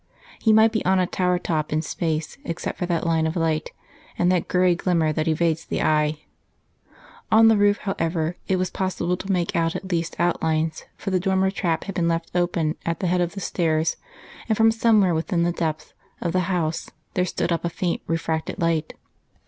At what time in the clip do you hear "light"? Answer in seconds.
3.35-3.69, 18.59-18.95